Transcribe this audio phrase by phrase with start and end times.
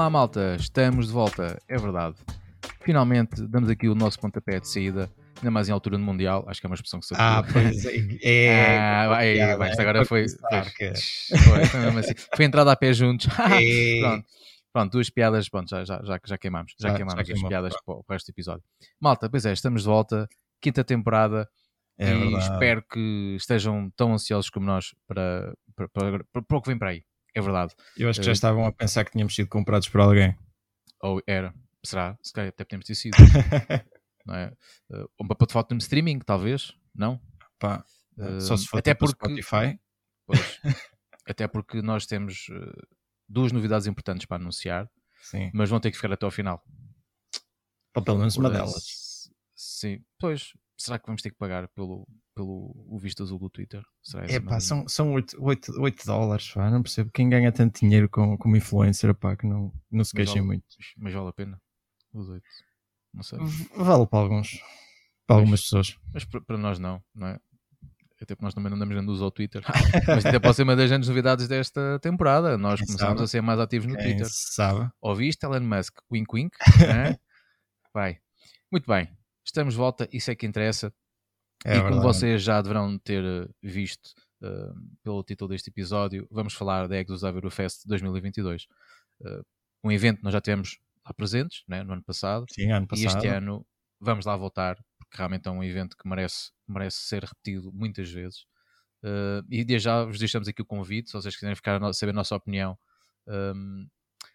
[0.00, 2.16] Olá malta, estamos de volta, é verdade.
[2.80, 6.58] Finalmente damos aqui o nosso pontapé de saída, ainda mais em altura do Mundial, acho
[6.58, 7.96] que é uma expressão que se Ah, pois é.
[8.22, 9.26] é ah,
[9.68, 10.62] isto é agora foi, foi,
[11.38, 12.14] foi, foi mesmo assim.
[12.34, 13.26] Foi entrada a pé juntos.
[13.60, 14.00] É.
[14.00, 14.26] pronto,
[14.72, 17.74] pronto, duas piadas, pronto, já, já, já, já queimamos, já, Já- queimamos já as piadas
[17.84, 18.64] para, o- para este episódio.
[18.98, 20.26] Malta, pois é, estamos de volta,
[20.62, 21.46] quinta temporada,
[21.98, 22.44] É e verdade.
[22.54, 26.78] espero que estejam tão ansiosos como nós para, para, para, para, para o que vem
[26.78, 27.04] para aí.
[27.34, 27.74] É verdade.
[27.96, 30.36] Eu acho que já Eh, estavam a pensar que tínhamos sido comprados por alguém.
[31.02, 32.18] Ou era, será?
[32.22, 33.16] Se calhar até podemos ter sido.
[34.26, 34.52] não é?
[34.90, 37.20] Uh, uma plataforma de streaming, talvez, não?
[37.58, 37.84] Pá,
[38.18, 39.78] Eh, só se for até tipo porque- Spotify.
[40.26, 40.60] Pois.
[41.26, 42.46] até porque nós temos
[43.28, 44.90] duas novidades importantes para anunciar,
[45.22, 45.50] Sim.
[45.54, 46.62] mas vão ter que ficar até ao final.
[47.96, 49.30] Ou pelo menos uma delas.
[49.54, 50.52] Sim, pois.
[50.76, 53.82] Será que vamos ter que pagar pelo, pelo o visto azul do Twitter?
[54.02, 56.70] Será É pá, são, são 8, 8, 8 dólares, pá.
[56.70, 57.10] Não percebo.
[57.12, 60.64] Quem ganha tanto dinheiro com, como influencer, pá, que não, não se queixem vale- muito.
[60.96, 61.60] Mas vale a pena?
[62.12, 62.44] Os oito.
[63.12, 63.38] Não sei.
[63.76, 64.60] Vale para alguns.
[65.26, 65.96] Para algumas pessoas.
[66.12, 67.38] Mas para nós não, não é?
[68.22, 69.62] Até porque nós também não damos grande uso ao Twitter.
[70.06, 72.58] Mas até pode ser uma das grandes novidades desta temporada.
[72.58, 73.22] Nós Quem começamos sabe?
[73.24, 74.26] a ser mais ativos no Quem Twitter.
[74.28, 74.90] sabe?
[75.00, 75.98] Ouviste, Elon Musk?
[76.12, 76.54] Wink wink.
[76.86, 77.16] né?
[77.94, 78.18] Vai.
[78.70, 79.08] Muito bem.
[79.44, 80.92] Estamos de volta, isso é que interessa.
[81.64, 82.02] É e como verdade.
[82.02, 84.10] vocês já deverão ter eh, visto
[84.42, 84.72] eh,
[85.02, 88.66] pelo título deste episódio, vamos falar da Exos Fest 2022.
[89.24, 89.42] Eh,
[89.84, 92.46] um evento que nós já tivemos lá presentes, né, no ano passado.
[92.50, 93.16] Sim, ano E passado.
[93.16, 93.66] este ano
[94.00, 98.46] vamos lá voltar, porque realmente é um evento que merece, merece ser repetido muitas vezes.
[99.02, 102.10] Uh, e desde já vos deixamos aqui o convite, se vocês quiserem ficar a saber
[102.12, 102.78] a nossa opinião
[103.26, 103.86] um,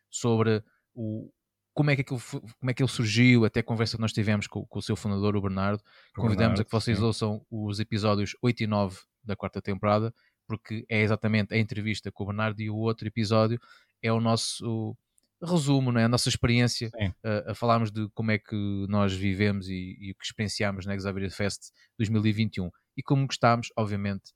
[0.10, 1.32] sobre o,
[1.76, 4.48] como, é que aquilo, como é que ele surgiu, até a conversa que nós tivemos
[4.48, 5.84] com, com o seu fundador, o Bernardo.
[6.16, 7.04] Convidamos a que vocês sim.
[7.04, 10.14] ouçam os episódios 8 e 9 da quarta temporada,
[10.48, 13.60] porque é exatamente a entrevista com o Bernardo e o outro episódio
[14.02, 14.96] é o nosso
[15.44, 16.06] resumo, não é?
[16.06, 16.90] a nossa experiência
[17.22, 20.98] a, a falarmos de como é que nós vivemos e, e o que experienciámos na
[20.98, 24.32] Xavier Fest 2021 e como gostámos, obviamente,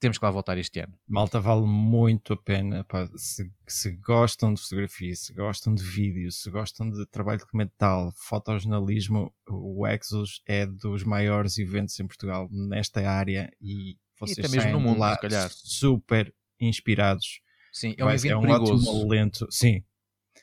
[0.00, 0.94] temos que lá voltar este ano.
[1.06, 2.82] Malta vale muito a pena.
[2.84, 3.08] pá.
[3.16, 9.32] Se, se gostam de fotografia, se gostam de vídeo, se gostam de trabalho documental, fotojornalismo,
[9.48, 14.80] o Exos é dos maiores eventos em Portugal nesta área e vocês até mesmo no
[14.80, 15.18] mundo, lá
[15.50, 17.40] super inspirados.
[17.72, 18.90] Sim, é um evento um perigoso.
[18.90, 19.46] ótimo alento.
[19.50, 19.84] Sim,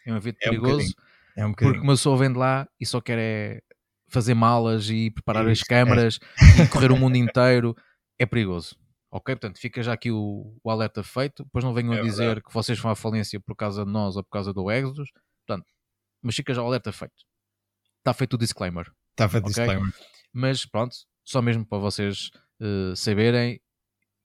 [0.05, 0.93] É um evento É um perigoso bocadinho.
[1.35, 1.73] é um bocadinho.
[1.73, 3.61] porque uma pessoa vem de lá e só quer é
[4.07, 5.65] fazer malas e preparar as é.
[5.65, 6.19] câmaras
[6.63, 7.75] e correr o mundo inteiro.
[8.19, 8.75] É perigoso.
[9.11, 9.35] Ok?
[9.35, 11.43] Portanto, fica já aqui o, o alerta feito.
[11.45, 14.15] Depois não venham É a dizer que vocês vão à falência por causa de nós
[14.15, 15.09] ou por causa do Exodus.
[15.45, 15.65] Portanto,
[16.21, 17.15] mas fica já o alerta feito.
[17.99, 18.91] Está feito o disclaimer.
[19.11, 19.47] Estava Ok.
[19.47, 19.93] disclaimer.
[20.33, 20.95] Mas pronto,
[21.25, 22.29] só mesmo para vocês
[22.61, 23.61] eh, saberem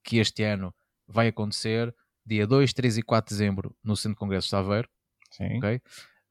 [0.05, 0.75] que este ano
[1.07, 1.95] vai acontecer
[2.27, 4.89] dia 2, 3 e 4 de dezembro no Centro de Congressos de Aveiro.
[5.31, 5.59] Sim.
[5.59, 5.81] Ok?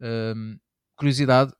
[0.01, 0.57] Um,
[0.95, 1.53] curiosidade,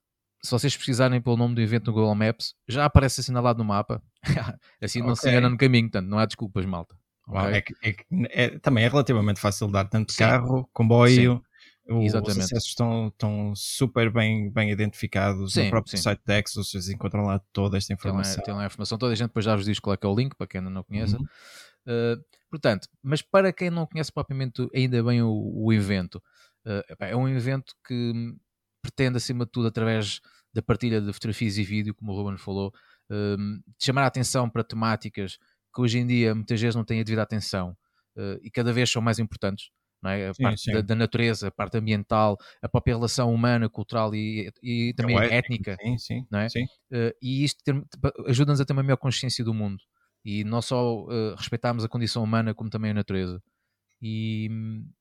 [0.44, 4.02] se vocês pesquisarem pelo nome do evento no Google Maps, já aparece assinalado no mapa.
[4.82, 5.32] assim não se Ok.
[5.32, 6.96] engana no caminho, portanto, não há desculpas, malta.
[7.54, 10.20] É que- é que é- também é relativamente fácil de dar tanto Sim.
[10.20, 11.42] carro, comboio.
[11.90, 12.38] o- Exatamente.
[12.40, 15.98] Os acessos estão, estão super bem, bem identificados Sim, no próprio sim.
[15.98, 18.44] site da Exos, vocês encontram lá toda esta Tem lá, informação.
[18.44, 20.10] tem lá a informação toda, a gente depois já vos diz qual é que é
[20.10, 21.16] o link, para quem ainda não conhece.
[21.16, 21.24] Uhum.
[21.88, 26.22] Uh, portanto, mas para quem não conhece propriamente ainda bem o, o evento,
[26.66, 28.14] uh, é um evento que
[28.82, 30.20] pretende, acima de tudo, através
[30.54, 32.74] da partilha de fotografias e vídeo, como o Ruben falou,
[33.10, 35.38] hum, chamar a atenção para temáticas
[35.74, 37.76] que hoje em dia muitas vezes não têm a devida atenção
[38.18, 39.70] uh, e cada vez são mais importantes.
[40.04, 40.30] É?
[40.30, 40.74] A Sim, parte sim.
[40.74, 45.22] Da, da natureza, a parte ambiental, a própria relação humana, cultural e, e também Ou
[45.22, 45.78] étnica.
[45.80, 46.26] Sim, sim.
[46.34, 46.50] é?
[46.50, 46.64] sim.
[46.92, 47.60] Uh, e isto
[48.26, 49.78] ajuda-nos a ter uma melhor consciência do mundo
[50.26, 53.42] e não só uh, respeitarmos a condição humana como também a natureza
[54.02, 54.50] e,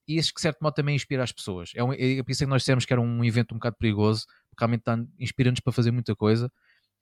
[0.07, 1.97] e isso que de certo modo também inspira as pessoas é, um, é
[2.29, 4.99] isso é que nós dissemos que era um evento um bocado perigoso porque realmente tá-
[5.19, 6.51] inspira-nos para fazer muita coisa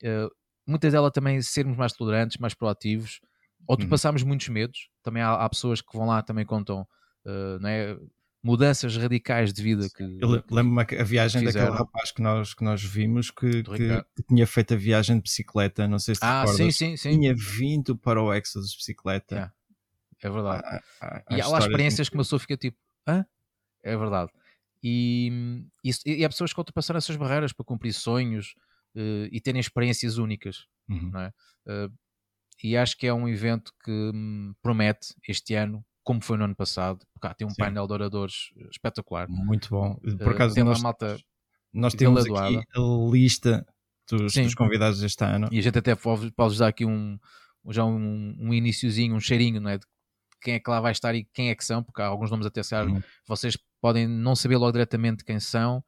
[0.00, 0.30] Uh,
[0.64, 3.20] muitas delas também sermos mais tolerantes, mais proativos
[3.68, 6.82] ultrapassarmos muitos medos também há, há pessoas que vão lá também contam
[7.26, 7.98] uh, não é?
[8.40, 11.66] mudanças radicais de vida que Eu le- lembro-me a viagem Fizeram.
[11.66, 15.22] daquele rapaz que nós, que nós vimos que, que- que tinha feito a viagem de
[15.22, 16.56] bicicleta, não sei se ah, recordas.
[16.56, 19.34] sim, sim, sim, Tinha vindo para o Exodus de bicicleta.
[19.34, 19.54] Yeah.
[20.22, 22.78] É verdade Ah, ah, ah, E há lá experiências que uma pessoa fica tipo,
[23.08, 23.24] hã?
[23.82, 24.30] É verdade.
[24.82, 25.30] E,
[25.84, 28.54] isso- e há pessoas que ultrapassaram essas barreiras para cumprir sonhos
[28.96, 30.66] eh, e terem experiências únicas.
[30.88, 31.10] Uhum.
[31.10, 31.32] não é?
[31.68, 31.88] Eh,
[32.62, 36.56] e acho que é um evento que hum, promete este ano, como foi no ano
[36.56, 37.62] passado, porque ah, tem um Sim.
[37.62, 38.34] painel de oradores
[38.70, 39.28] espetacular.
[39.28, 39.94] Muito bom.
[39.96, 41.18] Por Eh, acaso tem lá nós, malta
[41.72, 42.80] nós temos aqui a
[43.10, 43.66] lista
[44.10, 45.48] dos, dos convidados deste ano.
[45.52, 47.18] E a gente até pode, pode dar aqui um,
[47.70, 49.78] já um, um iniciozinho, um cheirinho, não é?
[49.78, 49.86] De
[50.40, 52.46] quem é que lá vai estar e quem é que são, porque há alguns nomes
[52.46, 53.02] até se uhum.
[53.26, 55.82] vocês podem não saber logo diretamente quem são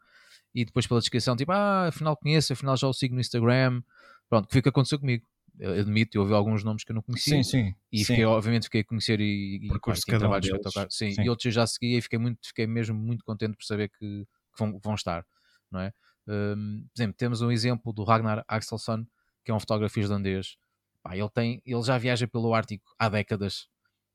[0.54, 3.82] e depois pela descrição, tipo, ah, afinal conheço, afinal já o sigo no Instagram.
[4.28, 5.24] Pronto, que foi o que aconteceu comigo.
[5.58, 7.36] Eu admito, eu ouvi alguns nomes que eu não conhecia.
[7.36, 7.74] Sim, sim.
[7.92, 8.04] E sim.
[8.04, 11.46] fiquei, obviamente, fiquei a conhecer e, e claro, trabalhos um deles, sim, sim, e outros
[11.46, 14.78] eu já seguia e fiquei, muito, fiquei mesmo muito contente por saber que, que vão,
[14.82, 15.24] vão, estar,
[15.70, 15.92] não é?
[16.26, 19.04] Um, por exemplo, temos um exemplo do Ragnar Axelsson,
[19.44, 20.56] que é um fotógrafo islandês.
[21.02, 23.68] Pá, ele, tem, ele já viaja pelo Ártico há décadas.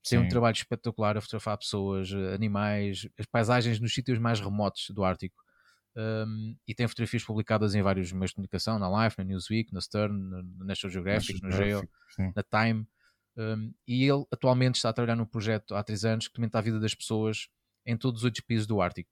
[0.08, 0.26] Tem Sim.
[0.26, 5.44] um trabalho espetacular a fotografar pessoas, animais, as paisagens nos sítios mais remotos do Ártico.
[5.98, 9.82] Um, e tem fotografias publicadas em vários meios de comunicação, na Life, na Newsweek, na
[9.82, 10.14] Stern,
[10.58, 11.88] na National Geographic, no Geo,
[12.36, 12.86] na Time.
[13.38, 16.62] Um, e ele atualmente está a trabalhar num projeto há três anos que documenta a
[16.62, 17.48] vida das pessoas
[17.86, 19.10] em todos os outros países do Ártico.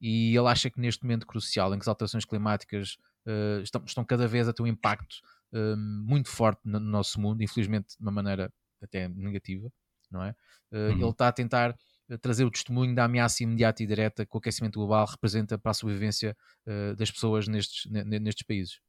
[0.00, 2.96] E ele acha que neste momento crucial, em que as alterações climáticas
[3.26, 5.16] uh, estão, estão, cada vez a ter um impacto
[5.52, 9.72] uh, muito forte no, no, nosso mundo, infelizmente de uma maneira até negativa,
[10.10, 10.30] não é?
[10.72, 10.92] Uh, uhum.
[10.92, 11.76] Ele está a tentar
[12.16, 15.74] trazer o testemunho da ameaça imediata e direta que o aquecimento global representa para a
[15.74, 18.80] sobrevivência uh, das pessoas nestes, nestes países.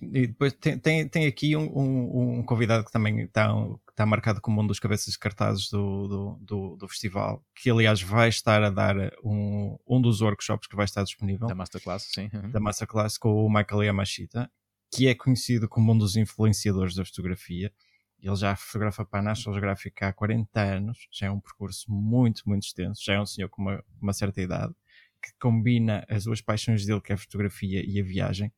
[0.00, 3.52] E depois tem, tem, tem aqui um, um, um, convidado que também está,
[3.90, 8.00] está marcado como um dos cabeças de cartazes do, do, do, do, festival, que aliás
[8.00, 11.48] vai estar a dar um, um dos workshops que vai estar disponível.
[11.48, 12.30] Da Masterclass, sim.
[12.32, 12.50] Uhum.
[12.50, 14.50] Da Masterclass com o Michael Yamashita,
[14.92, 17.72] que é conhecido como um dos influenciadores da fotografia
[18.20, 22.42] ele já fotografa para a National Geographic há 40 anos, já é um percurso muito,
[22.46, 24.74] muito extenso, já é um senhor com uma, uma certa idade,
[25.22, 28.52] que combina as duas paixões dele, que é a fotografia e a viagem,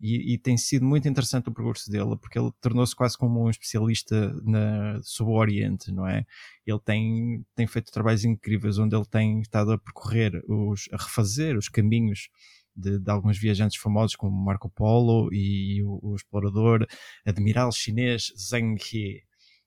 [0.00, 3.50] e, e tem sido muito interessante o percurso dele, porque ele tornou-se quase como um
[3.50, 6.24] especialista na, sobre o Oriente, não é?
[6.66, 11.56] Ele tem, tem feito trabalhos incríveis, onde ele tem estado a percorrer, os, a refazer
[11.56, 12.30] os caminhos
[12.74, 16.86] de, de, alguns viajantes famosos como Marco Polo e o, o explorador
[17.24, 19.22] admiral chinês Zheng He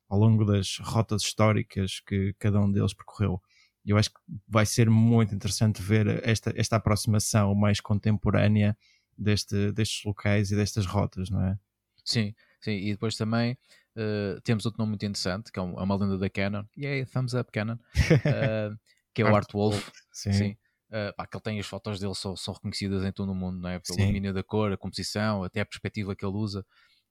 [0.09, 3.41] ao longo das rotas históricas que cada um deles percorreu.
[3.85, 8.77] Eu acho que vai ser muito interessante ver esta, esta aproximação mais contemporânea
[9.17, 11.57] deste, destes locais e destas rotas, não é?
[12.06, 12.71] Sim, sim.
[12.71, 13.57] E depois também
[13.95, 16.63] uh, temos outro nome muito interessante, que é, é uma lenda da Canon.
[16.77, 17.75] Yay, thumbs up Canon.
[17.75, 18.77] Uh,
[19.13, 19.89] que é o Art Wolf.
[20.11, 20.33] Sim.
[20.33, 20.57] sim.
[20.94, 23.60] Uh, pá, que ele tem as fotos dele são, são reconhecidas em todo o mundo,
[23.60, 23.80] não é?
[23.80, 26.63] Pelo domínio da cor, a composição, até a perspectiva que ele usa.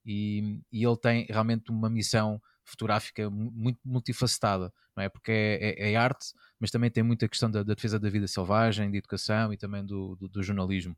[0.06, 5.08] E, e ele tem realmente uma missão fotográfica muito multifacetada, não é?
[5.08, 6.26] Porque é, é, é arte,
[6.61, 9.84] mas também tem muita questão da, da, defesa da vida selvagem, de educação e também
[9.84, 10.96] do, do, do jornalismo.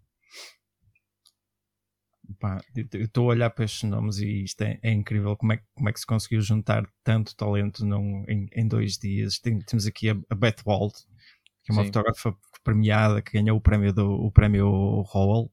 [2.39, 5.63] Pá, eu estou a olhar para estes nomes e isto é, é, incrível como é,
[5.75, 9.39] como é que se conseguiu juntar tanto talento num, em, em dois dias.
[9.39, 10.95] Tem, temos aqui a, a Beth Wald,
[11.63, 11.89] que é uma Sim.
[11.89, 15.52] fotógrafa premiada que ganhou o prémio do o prémio Rowell,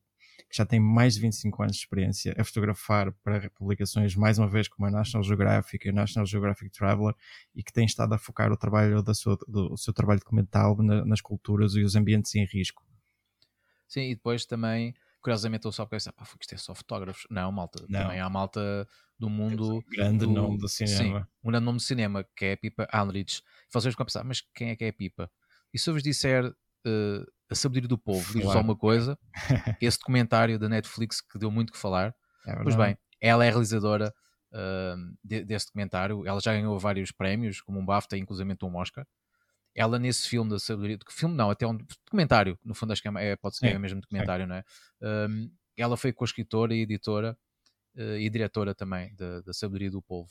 [0.49, 4.47] que já tem mais de 25 anos de experiência a fotografar para publicações, mais uma
[4.47, 7.13] vez, como a National Geographic e a National Geographic Traveler,
[7.55, 11.05] e que tem estado a focar o trabalho da sua, do seu trabalho documental na,
[11.05, 12.83] nas culturas e os ambientes em risco.
[13.87, 17.27] Sim, e depois também, curiosamente, eu só pensei, pá, isto é só fotógrafos.
[17.29, 18.01] Não, malta, Não.
[18.01, 18.87] também há malta
[19.17, 19.75] do mundo.
[19.75, 21.19] Um grande do, nome do cinema.
[21.19, 23.41] Sim, um grande nome do cinema, que é a Pipa Alridge.
[23.69, 25.31] E vocês a pensar, mas quem é que é a Pipa?
[25.73, 26.53] E se eu vos disser
[26.85, 29.17] uh, A Sabedoria do Povo, diz-vos alguma coisa,
[29.81, 32.13] esse documentário da Netflix que deu muito que falar,
[32.45, 34.13] é pois bem, ela é realizadora
[34.51, 39.05] uh, de, desse documentário, ela já ganhou vários prémios, como um BAFTA inclusive um Oscar.
[39.73, 43.31] Ela nesse filme da Sabedoria, filme não, até um documentário, no fundo acho que é,
[43.31, 44.63] é pode ser é, mesmo documentário, não é?
[45.01, 47.37] Um, ela foi co-escritora e editora
[47.95, 50.29] uh, e diretora também da, da Sabedoria do Povo.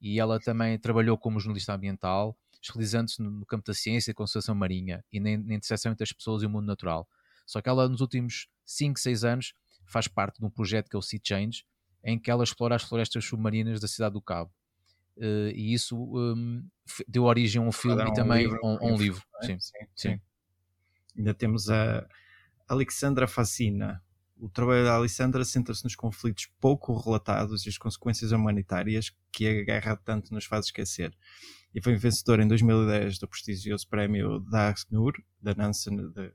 [0.00, 5.04] E ela também trabalhou como jornalista ambiental especializando-se no campo da ciência e conservação marinha
[5.12, 7.08] e na, na interseção entre as pessoas e o mundo natural.
[7.46, 10.98] Só que ela, nos últimos 5, 6 anos, faz parte de um projeto que é
[10.98, 11.64] o Sea Change,
[12.04, 14.52] em que ela explora as florestas submarinas da cidade do Cabo.
[15.16, 16.64] Uh, e isso um,
[17.06, 19.22] deu origem a um filme e também a um, um, um livro.
[19.42, 19.46] É?
[19.46, 20.20] Sim, sim, sim.
[21.16, 22.06] Ainda temos a
[22.68, 24.02] Alexandra Facina.
[24.38, 29.64] O trabalho da Alexandra centra-se nos conflitos pouco relatados e as consequências humanitárias que a
[29.64, 31.14] guerra tanto nos faz esquecer
[31.74, 36.32] e foi vencedor em 2010 do prestigioso prémio da ACNUR, da Nansen de,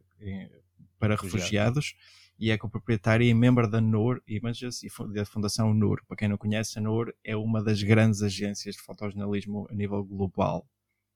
[0.99, 1.95] para refugiados,
[2.37, 6.03] e é co-proprietária e membro da NUR Images e da Fundação NUR.
[6.07, 10.03] Para quem não conhece, a NUR é uma das grandes agências de fotojornalismo a nível
[10.03, 10.67] global.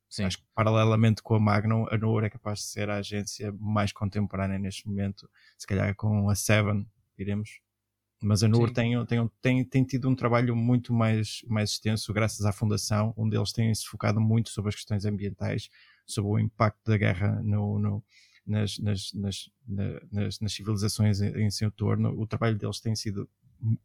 [0.09, 0.23] Sim.
[0.23, 3.91] Acho que, paralelamente com a Magnum, a NUR é capaz de ser a agência mais
[3.91, 7.59] contemporânea neste momento, se calhar com a Seven, diremos,
[8.21, 12.45] mas a NUR tem, tem, tem, tem, tido um trabalho muito mais, mais extenso, graças
[12.45, 15.69] à Fundação, onde eles têm se focado muito sobre as questões ambientais,
[16.05, 18.03] sobre o impacto da guerra no, no
[18.45, 19.49] nas, nas, nas,
[20.11, 22.09] nas, nas, civilizações em, em seu torno.
[22.19, 23.29] O trabalho deles tem sido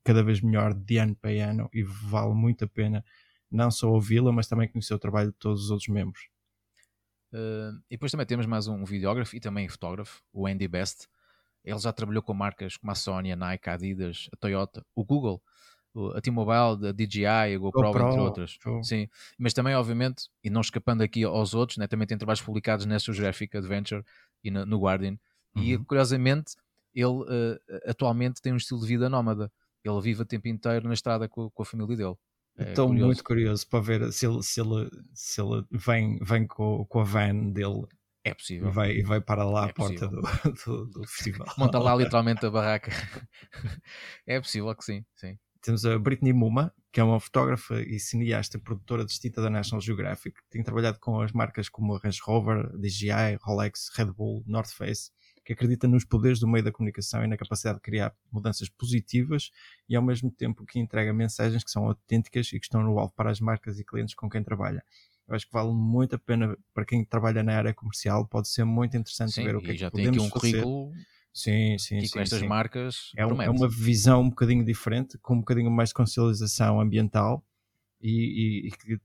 [0.02, 3.04] cada vez melhor de ano para ano e vale muito a pena
[3.50, 6.28] não só ouvi-la, mas também conhecer o trabalho de todos os outros membros.
[7.32, 11.08] Uh, e depois também temos mais um videógrafo e também fotógrafo, o Andy Best.
[11.64, 15.04] Ele já trabalhou com marcas como a Sony, a Nike, a Adidas, a Toyota, o
[15.04, 15.42] Google,
[16.14, 18.58] a T-Mobile, a DJI, a GoPro, GoPro entre outras.
[18.82, 22.84] Sim, mas também, obviamente, e não escapando aqui aos outros, né, também tem trabalhos publicados
[22.84, 24.04] na Geographic Adventure
[24.42, 25.16] e no, no Guardian.
[25.56, 25.62] Uhum.
[25.62, 26.56] E curiosamente,
[26.94, 29.50] ele uh, atualmente tem um estilo de vida nómada.
[29.84, 32.16] Ele vive o tempo inteiro na estrada com, com a família dele.
[32.56, 36.84] É Estou muito curioso para ver se ele, se ele, se ele vem, vem com,
[36.86, 37.84] com a van dele.
[38.24, 38.68] É possível.
[38.68, 41.46] E vai, vai para lá é à porta do, do, do, festival.
[41.58, 42.90] Monta lá literalmente a barraca.
[44.26, 45.38] é possível que sim, sim.
[45.60, 50.36] Temos a Britney Muma, que é uma fotógrafa e cineasta produtora distinta da National Geographic.
[50.50, 55.10] Tem trabalhado com as marcas como a Range Rover, DJI, Rolex, Red Bull, North Face
[55.44, 59.50] que acredita nos poderes do meio da comunicação e na capacidade de criar mudanças positivas
[59.88, 63.12] e ao mesmo tempo que entrega mensagens que são autênticas e que estão no alvo
[63.14, 64.82] para as marcas e clientes com quem trabalha.
[65.26, 68.64] Eu acho que vale muito a pena para quem trabalha na área comercial, pode ser
[68.64, 70.30] muito interessante sim, ver o que é que aqui um fazer.
[70.30, 70.92] currículo
[71.34, 72.12] Sim, sim, e sim.
[72.12, 72.46] com estas sim.
[72.46, 76.80] marcas é, um, é, uma visão um bocadinho diferente, com um bocadinho mais de conciliação
[76.80, 77.44] ambiental
[78.00, 79.00] e, e, e que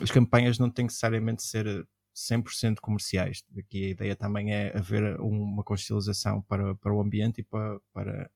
[0.00, 3.44] as campanhas não têm necessariamente ser 100% comerciais.
[3.58, 8.30] Aqui a ideia também é haver uma consciencialização para, para o ambiente e para, para,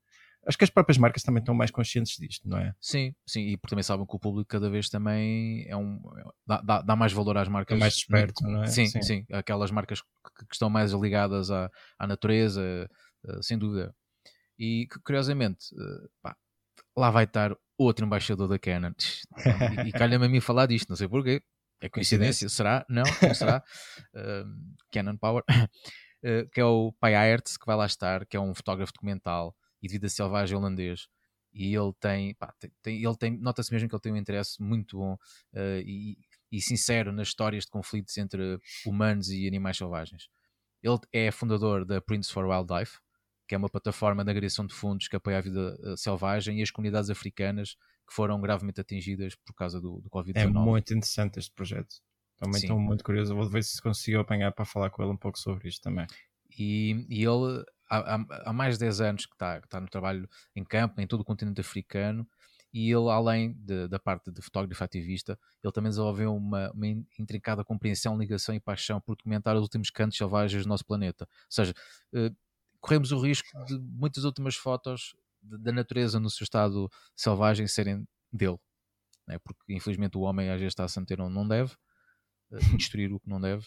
[0.46, 2.74] Acho que as próprias marcas também estão mais conscientes disto, não é?
[2.80, 6.00] Sim, sim, e porque também sabem que o público cada vez também é um.
[6.46, 7.76] dá, dá, dá mais valor às marcas.
[7.76, 8.66] É mais esperto, não é?
[8.66, 12.88] Sim, sim, sim, Aquelas marcas que, que estão mais ligadas à, à natureza,
[13.24, 13.94] uh, sem dúvida.
[14.58, 16.34] E curiosamente, uh, pá,
[16.96, 18.92] lá vai estar outro embaixador da Canon.
[19.84, 21.42] e, e calha-me a mim falar disto, não sei porquê.
[21.82, 22.48] É coincidência?
[22.48, 22.84] Será?
[22.88, 23.62] Não, não será.
[24.14, 24.44] uh,
[24.92, 25.44] Canon Power.
[26.24, 29.54] Uh, que é o Pai Aerts, que vai lá estar, que é um fotógrafo documental
[29.82, 31.08] e de vida selvagem holandês.
[31.52, 34.98] E ele tem, pá, tem, ele tem nota-se mesmo que ele tem um interesse muito
[34.98, 36.16] bom uh, e,
[36.50, 40.28] e, sincero nas histórias de conflitos entre humanos e animais selvagens.
[40.82, 42.98] Ele é fundador da Prince for Wildlife,
[43.48, 46.70] que é uma plataforma de agregação de fundos que apoia a vida selvagem e as
[46.70, 47.74] comunidades africanas
[48.08, 50.38] que foram gravemente atingidas por causa do, do Covid-19.
[50.38, 51.96] É muito interessante este projeto.
[52.38, 53.34] Também estou muito curioso.
[53.34, 56.06] Vou ver se consigo apanhar para falar com ele um pouco sobre isto também.
[56.58, 58.14] E, e ele, há,
[58.46, 61.20] há, mais de 10 anos que está, que está no trabalho em campo, em todo
[61.20, 62.26] o continente africano,
[62.72, 66.86] e ele, além de, da parte de fotógrafo ativista, ele também desenvolveu uma, uma
[67.18, 71.24] intrincada compreensão, ligação e paixão por documentar os últimos cantos selvagens do nosso planeta.
[71.24, 71.74] Ou seja,
[72.14, 72.30] eh,
[72.80, 78.58] corremos o risco de muitas últimas fotos da natureza no seu estado selvagem serem dele.
[79.26, 79.38] Né?
[79.38, 81.74] Porque infelizmente o homem às vezes está a meter onde não deve,
[82.52, 83.66] uh, destruir o que não deve.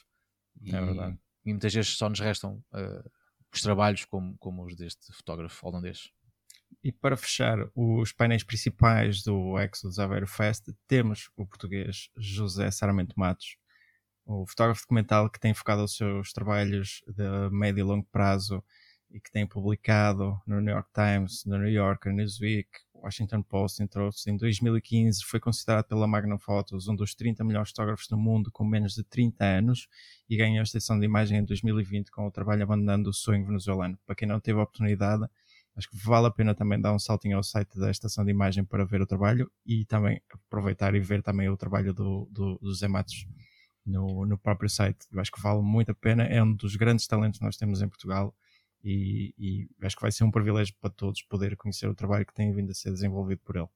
[0.61, 1.19] E, é verdade.
[1.45, 3.11] E muitas vezes só nos restam uh,
[3.53, 6.11] os trabalhos como, como os deste fotógrafo holandês.
[6.83, 13.17] E para fechar os painéis principais do Exodus Aveiro Fest, temos o português José Sarmento
[13.17, 13.57] Matos,
[14.25, 18.63] o fotógrafo documental que tem focado os seus trabalhos de médio e longo prazo
[19.11, 22.69] e que tem publicado no New York Times, no New Yorker, Newsweek,
[23.03, 27.69] Washington Post, entre outros, em 2015 foi considerado pela Magnum Photos um dos 30 melhores
[27.69, 29.87] fotógrafos do mundo com menos de 30 anos
[30.29, 33.99] e ganhou a estação de imagem em 2020 com o trabalho abandonando o sonho venezuelano.
[34.05, 35.25] Para quem não teve a oportunidade,
[35.75, 38.63] acho que vale a pena também dar um saltinho ao site da estação de imagem
[38.63, 42.73] para ver o trabalho e também aproveitar e ver também o trabalho do, do, do
[42.73, 43.27] Zé Matos
[43.85, 45.05] no, no próprio site.
[45.11, 47.81] Eu acho que vale muito a pena, é um dos grandes talentos que nós temos
[47.81, 48.33] em Portugal
[48.83, 52.33] e, e, acho que vai ser um privilégio para todos poder conhecer o trabalho que
[52.33, 53.69] tem vindo a ser desenvolvido por ele.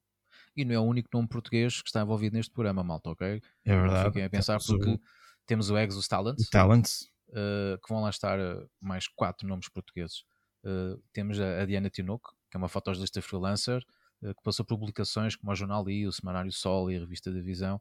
[0.56, 3.42] E não é o único nome português que está envolvido neste programa, malta, ok?
[3.64, 4.10] É verdade.
[4.10, 5.00] Fiquem a pensar porque o...
[5.46, 7.10] temos o Exos Talents, Talents.
[7.30, 10.26] Uh, que vão lá estar uh, mais quatro nomes portugueses.
[10.64, 13.84] Uh, temos a, a, Diana Tinoco, que é uma fotojornalista freelancer,
[14.20, 17.40] que passou por publicações como o Jornal I, o Semanário Sol e a Revista da
[17.40, 17.80] Visão,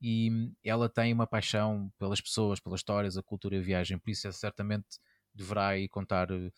[0.00, 4.10] e ela tem uma paixão pelas pessoas, pelas histórias, a cultura e a viagem, por
[4.10, 4.98] isso é certamente
[5.34, 6.52] deverá aí contar uh,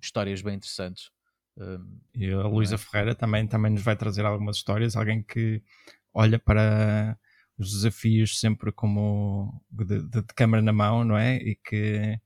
[0.00, 1.10] histórias bem interessantes.
[1.56, 2.78] Um, e a Luísa é?
[2.78, 5.62] Ferreira também, também nos vai trazer algumas histórias, alguém que
[6.14, 7.18] olha para
[7.58, 11.36] os desafios sempre como de, de, de câmera na mão, não é?
[11.36, 12.18] E que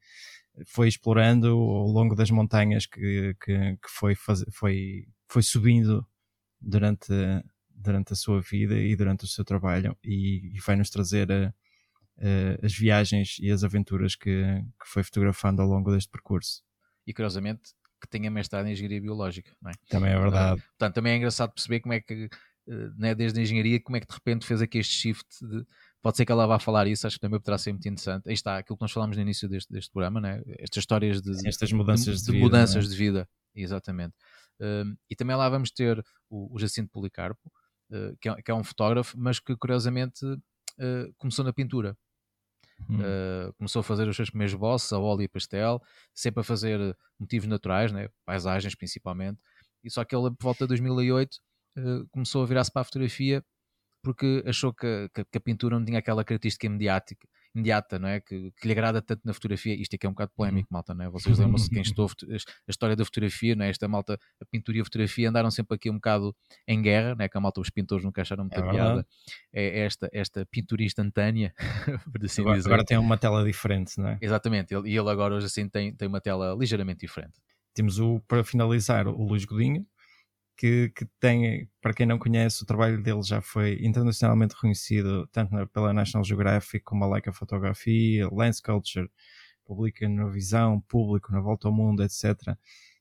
[0.66, 6.06] foi explorando ao longo das montanhas que, que, que foi, faz, foi, foi subindo
[6.60, 7.12] durante,
[7.68, 11.52] durante a sua vida e durante o seu trabalho e, e vai nos trazer a,
[12.18, 16.62] uh, as viagens e as aventuras que, que foi fotografando ao longo deste percurso.
[17.06, 19.72] E curiosamente que tenha mestrado em engenharia biológica, é?
[19.88, 20.60] Também é verdade.
[20.60, 22.26] Uh, portanto, também é engraçado perceber como é que,
[22.68, 25.66] uh, né, desde a engenharia, como é que de repente fez aqui este shift de,
[26.02, 28.28] pode ser que ela vá falar isso, acho que também poderá ser muito interessante.
[28.28, 30.42] Aí está aquilo que nós falámos no início deste, deste programa, né?
[30.58, 32.88] estas histórias de, estas mudanças de, de, de vida, mudanças é?
[32.88, 34.14] de vida, exatamente.
[35.10, 37.50] e também lá vamos ter o, o Jacinto Policarpo,
[37.90, 41.96] uh, que, é, que, é, um fotógrafo, mas que curiosamente uh, começou na pintura.
[42.90, 42.98] Hum.
[43.56, 45.80] começou a fazer os seus primeiros bosses a óleo e pastel,
[46.12, 48.08] sempre a fazer motivos naturais, né?
[48.26, 49.40] paisagens principalmente.
[49.82, 51.38] E só que ele, por volta de 2008,
[52.10, 53.44] começou a virar-se para a fotografia
[54.04, 58.20] porque achou que, que, que, a pintura não tinha aquela característica imediática, imediata, não é?
[58.20, 59.74] Que, que, lhe agrada tanto na fotografia.
[59.74, 60.76] Isto aqui é um bocado polémico, uhum.
[60.76, 61.08] malta, não é?
[61.08, 63.70] Vocês lembram-se quem estou a história da fotografia, não é?
[63.70, 66.34] Esta malta, a pintura e a fotografia andaram sempre aqui um bocado
[66.66, 67.28] em guerra, não é?
[67.28, 69.06] Que a malta, os pintores nunca acharam muita é piada.
[69.52, 71.54] É esta, esta pintura instantânea,
[72.12, 72.68] por assim agora, dizer.
[72.68, 74.18] Agora tem uma tela diferente, não é?
[74.20, 77.40] Exatamente, e ele agora hoje assim tem, tem uma tela ligeiramente diferente.
[77.72, 79.84] Temos o, para finalizar, o Luís Godinho,
[80.56, 85.50] que, que tem, para quem não conhece, o trabalho dele já foi internacionalmente reconhecido tanto
[85.68, 89.10] pela National Geographic como a Leica Fotografia, Lens Culture,
[89.64, 92.56] publica na Visão, Público, na Volta ao Mundo, etc.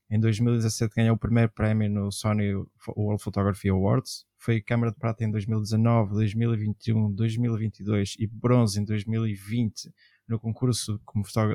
[0.10, 2.54] Em 2017 ganhou o primeiro prémio no Sony
[2.96, 4.26] World Photography Awards.
[4.38, 9.92] Foi câmara de prata em 2019, 2021, 2022 e bronze em 2020
[10.28, 11.00] no concurso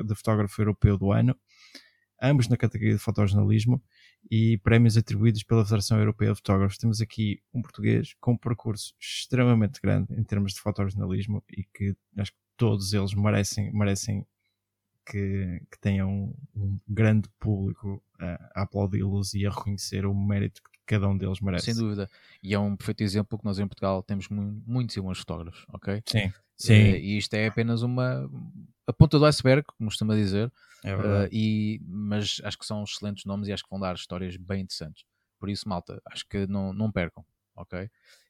[0.05, 1.35] de fotógrafo europeu do ano,
[2.21, 3.81] ambos na categoria de fotojornalismo
[4.29, 6.77] e prémios atribuídos pela Federação Europeia de Fotógrafos.
[6.77, 11.95] Temos aqui um português com um percurso extremamente grande em termos de fotojornalismo e que
[12.17, 14.25] acho que todos eles merecem, merecem
[15.05, 20.69] que, que tenham um grande público a, a aplaudi-los e a reconhecer o mérito que
[20.85, 21.65] cada um deles merece.
[21.65, 22.09] Sem dúvida.
[22.43, 26.01] E é um perfeito exemplo que nós em Portugal temos muitos e bons fotógrafos, ok?
[26.05, 26.31] Sim.
[26.55, 26.73] Sim.
[26.73, 28.29] e isto é apenas uma
[28.89, 30.51] a ponta do iceberg, como costuma dizer,
[30.83, 34.35] é uh, e, mas acho que são excelentes nomes e acho que vão dar histórias
[34.35, 35.05] bem interessantes.
[35.39, 37.23] Por isso, malta, acho que não, não percam,
[37.55, 37.87] ok?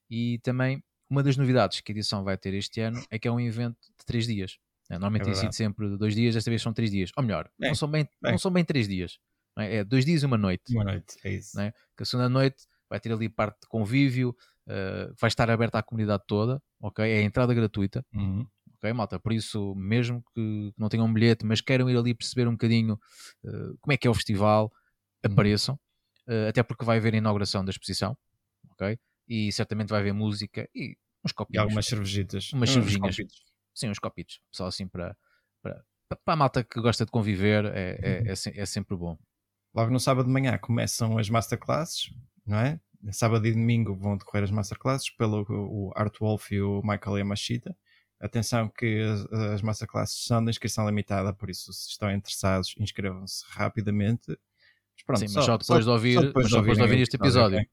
[0.09, 3.31] E também, uma das novidades que a edição vai ter este ano é que é
[3.31, 4.57] um evento de três dias.
[4.89, 4.97] Né?
[4.97, 7.11] Normalmente é tem sido sempre dois dias, desta vez são três dias.
[7.15, 8.31] Ou melhor, bem, não, são bem, bem.
[8.33, 9.17] não são bem três dias.
[9.57, 9.77] É?
[9.77, 9.83] é?
[9.85, 10.73] dois dias e uma noite.
[10.75, 11.57] Uma noite, é isso.
[11.59, 11.71] É?
[11.95, 14.35] Que a segunda noite vai ter ali parte de convívio,
[14.67, 17.09] uh, vai estar aberta à comunidade toda, ok?
[17.09, 18.05] É a entrada gratuita.
[18.13, 18.45] Uhum
[18.79, 19.19] ok, malta?
[19.19, 22.93] Por isso, mesmo que não tenham um bilhete, mas queiram ir ali perceber um bocadinho
[23.43, 24.71] uh, como é que é o festival,
[25.25, 25.31] uhum.
[25.31, 25.75] apareçam,
[26.27, 28.17] uh, até porque vai haver a inauguração da exposição,
[28.71, 28.97] ok?
[29.27, 31.61] E certamente vai haver música e uns copinhos.
[31.61, 32.51] E algumas cervejitas.
[32.53, 33.17] Umas cervejinhas.
[33.75, 34.39] Sim, uns copitos.
[34.51, 35.15] Só assim para,
[35.61, 38.27] para, para a malta que gosta de conviver, é, é, uhum.
[38.27, 39.17] é, é sempre bom.
[39.75, 42.11] Logo no sábado de manhã começam as masterclasses,
[42.45, 42.79] não é?
[43.11, 47.77] Sábado e domingo vão decorrer as masterclasses pelo o Art Wolf e o Michael Yamashita.
[48.19, 53.45] Atenção que as, as masterclasses são de inscrição limitada, por isso se estão interessados, inscrevam-se
[53.49, 54.27] rapidamente.
[54.27, 56.99] Mas pronto, Sim, mas só, só depois só, de ouvir, depois de ouvir, de ouvir
[57.01, 57.65] este episódio.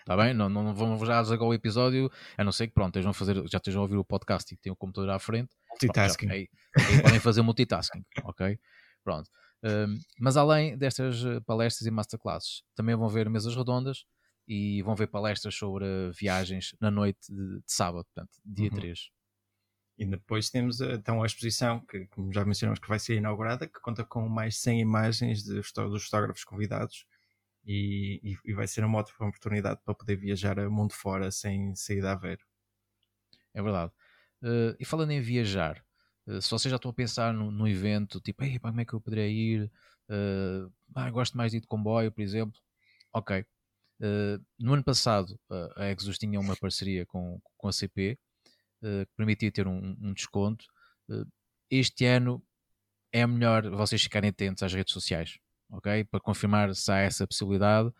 [0.00, 0.32] Está bem?
[0.34, 3.36] Não, não vamos já desligar o episódio, a não ser que pronto, estejam a fazer,
[3.48, 5.54] já estejam a ouvir o podcast e têm o computador à frente.
[5.70, 6.26] Multitasking.
[6.28, 6.38] Pronto,
[6.76, 8.58] já, aí, aí podem fazer multitasking, ok?
[9.04, 9.28] Pronto.
[9.62, 14.04] Um, mas além destas eh, palestras e masterclasses, também vão ver mesas redondas
[14.46, 18.76] e vão ver palestras sobre viagens na noite de, de sábado, portanto, dia uhum.
[18.76, 19.10] 3.
[19.98, 23.80] E depois temos então a exposição, que como já mencionamos que vai ser inaugurada, que
[23.80, 27.06] conta com mais 100 imagens de, dos fotógrafos convidados
[27.64, 31.74] e, e, e, vai ser uma ótima oportunidade para poder viajar a mundo fora sem
[31.74, 32.44] sair de Aveiro.
[33.54, 33.90] É verdade.
[34.42, 35.82] Uh, e falando em viajar,
[36.26, 39.00] uh, se vocês já estão a pensar no evento, tipo, Ei, como é que eu
[39.00, 39.72] poderia ir?
[40.10, 42.60] Uh, ah, gosto mais de ir de comboio, por exemplo.
[43.12, 43.46] Ok.
[44.58, 45.40] no ano passado,
[45.74, 48.18] a Exos tinha uma parceria com, com a CP eh,
[48.80, 50.64] que permitia ter um, um desconto.
[51.08, 51.26] Uh,
[51.70, 52.42] este ano
[53.12, 55.38] é melhor vocês ficarem atentos às redes sociais,
[55.70, 56.04] ok?
[56.04, 57.90] Para confirmar se há essa possibilidade.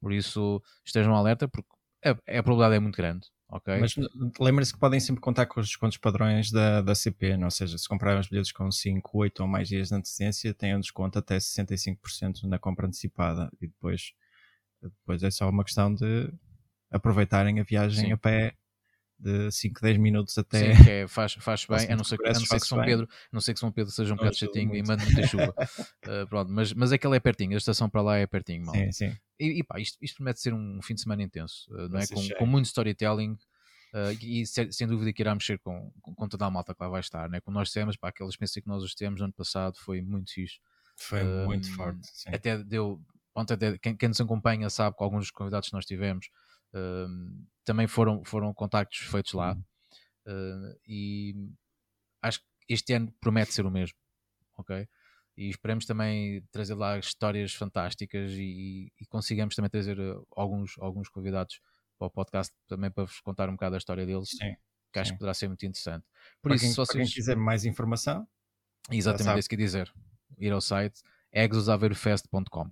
[0.00, 1.68] Por isso, estejam alerta, porque
[2.04, 3.26] a, a probabilidade é muito grande.
[3.48, 3.94] ok Mas
[4.38, 7.46] lembrem-se que podem sempre contar com os descontos padrões da, da CP, não?
[7.46, 10.76] ou seja, se comprarem os bilhetes com 5, 8 ou mais dias de antecedência, têm
[10.76, 14.12] um desconto até 65% na compra antecipada e depois,
[14.80, 16.32] depois é só uma questão de
[16.90, 18.12] aproveitarem a viagem Sim.
[18.12, 18.54] a pé
[19.18, 20.74] de 5, 10 minutos até.
[20.74, 23.40] Sim, é, faz, faz bem, a não, ser, a não ser que São Pedro, não
[23.40, 25.54] sei que São Pedro seja um bocado chatinho e mande muita chuva.
[25.58, 28.74] uh, pronto, mas, mas aquele é pertinho, a estação para lá é pertinho, mal.
[28.74, 29.16] Sim, sim.
[29.40, 32.06] E, e pá, isto, isto promete ser um fim de semana intenso, uh, não é?
[32.06, 33.36] Com, com, muito storytelling.
[33.92, 36.82] Uh, e sem, sem, dúvida que irá mexer com, com, com, toda a malta que
[36.82, 37.40] lá vai estar, né?
[37.40, 40.30] como nós temos, pá, aquela experiência que nós os temos no ano passado foi muito
[40.30, 40.58] fixe.
[40.94, 42.00] Foi muito forte.
[42.12, 42.28] Sim.
[42.30, 43.00] Até deu,
[43.32, 46.28] pronto, até, quem, quem nos acompanha sabe que alguns dos convidados que nós tivemos
[47.64, 49.54] também foram, foram contactos feitos lá.
[50.26, 51.34] Uh, e
[52.22, 53.96] acho que este ano promete ser o mesmo,
[54.56, 54.88] ok?
[55.36, 61.08] E esperemos também trazer lá histórias fantásticas e, e consigamos também trazer ah, alguns, alguns
[61.08, 61.60] convidados
[61.98, 64.56] para o podcast também para vos contar um bocado a história deles, sim,
[64.92, 65.14] que acho sim.
[65.14, 66.04] que poderá ser muito interessante.
[66.42, 67.14] Por para isso, quem, se vocês...
[67.14, 68.26] quiser mais informação,
[68.90, 69.92] exatamente isso que dizer,
[70.38, 72.70] ir ao site exosaveirofest.com,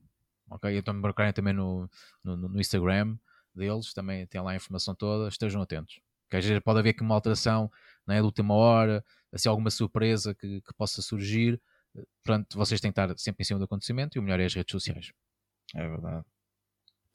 [0.50, 0.76] ok?
[0.76, 1.88] Então me procurem também no,
[2.24, 3.16] no, no Instagram
[3.56, 6.00] deles, também tem lá a informação toda, estejam atentos.
[6.28, 7.70] Que às vezes pode haver aqui uma alteração
[8.06, 11.60] né, de última hora, assim, alguma surpresa que, que possa surgir.
[12.24, 14.54] Portanto, vocês têm que estar sempre em cima do acontecimento e o melhor é as
[14.54, 15.12] redes sociais.
[15.74, 16.24] É verdade.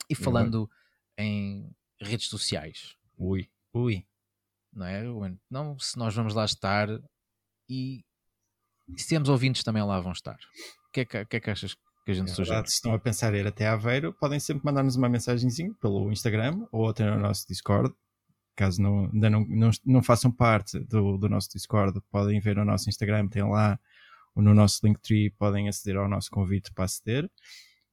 [0.08, 0.68] E falando
[1.16, 4.06] em redes sociais, ui, ui,
[4.72, 5.02] não é?
[5.50, 6.88] Não, se nós vamos lá estar
[7.68, 8.04] e,
[8.88, 10.36] e se temos ouvintes também lá vão estar.
[10.88, 12.66] O que é que, que, é que achas que a gente é sugere?
[12.66, 16.88] se estão a pensar ir até Aveiro, podem sempre mandar-nos uma mensagenzinha pelo Instagram ou
[16.88, 17.94] até no nosso Discord.
[18.54, 22.64] Caso não, ainda não, não, não façam parte do, do nosso Discord, podem ver o
[22.64, 23.78] nosso Instagram, tem lá
[24.36, 27.30] no nosso Linktree, podem aceder ao nosso convite para aceder.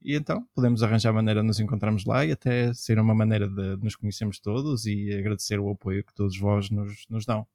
[0.01, 3.77] E então podemos arranjar maneira de nos encontrarmos lá e até ser uma maneira de
[3.83, 7.45] nos conhecermos todos e agradecer o apoio que todos vós nos, nos dão.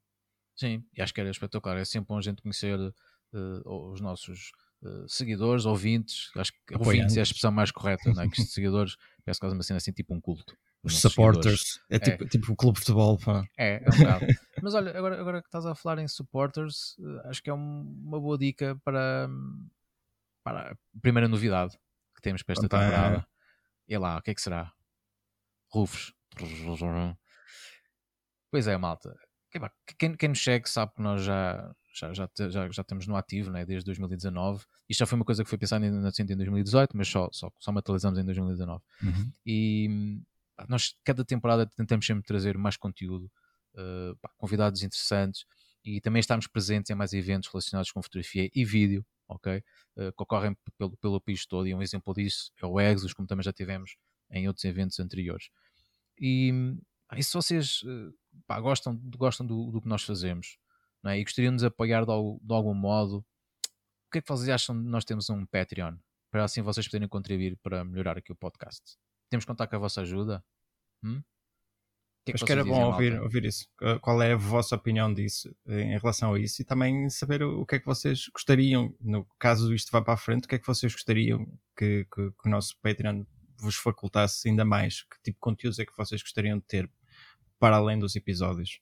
[0.55, 1.77] Sim, e acho que era espetacular.
[1.77, 4.51] É sempre bom a gente conhecer uh, os nossos
[4.83, 6.29] uh, seguidores, ouvintes.
[6.35, 6.87] Acho que Apoiantes.
[6.87, 8.29] ouvintes é a expressão mais correta, não é?
[8.29, 10.55] Que seguidores parece quase uma cena assim, tipo um culto.
[10.83, 11.79] Os supporters.
[11.89, 12.27] É tipo, é.
[12.27, 13.17] tipo o clube de futebol.
[13.17, 13.43] Pá.
[13.57, 14.25] É, é um bocado.
[14.61, 17.81] Mas olha, agora, agora que estás a falar em supporters, uh, acho que é um,
[18.05, 19.27] uma boa dica para,
[20.43, 21.75] para a primeira novidade
[22.15, 23.27] que temos para esta temporada.
[23.87, 24.71] E lá, o que é que será?
[25.69, 26.13] Rufos.
[28.51, 29.15] Pois é, malta.
[29.97, 33.49] Quem, quem nos segue sabe que nós já, já, já, já, já estamos no ativo
[33.49, 34.65] né, desde 2019.
[34.89, 37.71] Isto já foi uma coisa que foi pensada em, em 2018, mas só, só, só
[37.71, 38.83] materializamos em 2019.
[39.03, 39.31] Uhum.
[39.45, 40.19] E
[40.67, 43.31] nós, cada temporada, tentamos sempre trazer mais conteúdo,
[43.73, 45.45] uh, pá, convidados interessantes
[45.83, 49.63] e também estamos presentes em mais eventos relacionados com fotografia e vídeo, ok?
[49.95, 51.67] Uh, que ocorrem pelo, pelo país todo.
[51.67, 53.95] E um exemplo disso é o Exos, como também já tivemos
[54.31, 55.49] em outros eventos anteriores.
[56.19, 56.51] E,
[57.15, 58.13] e se vocês uh,
[58.47, 60.57] pá, gostam, gostam do, do, que nós fazemos
[61.09, 61.19] é?
[61.19, 64.81] e gostariam de nos apoiar de, de, algum modo, o que é que vocês acham
[64.81, 65.97] de nós termos um Patreon?
[66.31, 68.97] Para assim vocês poderem contribuir para melhorar aqui o podcast.
[69.29, 70.43] Temos que contar com a vossa ajuda?
[71.03, 71.21] Hum?
[72.25, 73.67] Que é Acho que era bom ouvir, ouvir isso.
[74.01, 77.75] Qual é a vossa opinião disso, em relação a isso, e também saber o que
[77.75, 80.65] é que vocês gostariam, no caso isto vá para a frente, o que é que
[80.65, 81.45] vocês gostariam
[81.77, 83.23] que, que, que o nosso Patreon
[83.59, 85.03] vos facultasse ainda mais?
[85.03, 86.91] Que tipo de conteúdos é que vocês gostariam de ter
[87.59, 88.79] para além dos episódios?